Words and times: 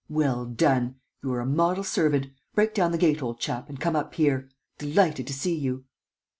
Well 0.09 0.45
done! 0.47 0.95
You 1.21 1.31
are 1.33 1.41
a 1.41 1.45
model 1.45 1.83
servant! 1.83 2.25
Break 2.55 2.73
down 2.73 2.91
the 2.91 2.97
gate, 2.97 3.21
old 3.21 3.39
chap, 3.39 3.69
and 3.69 3.79
come 3.79 3.95
up 3.95 4.15
here; 4.15 4.49
delighted 4.79 5.27
to 5.27 5.33
see 5.33 5.53
you!" 5.53 5.85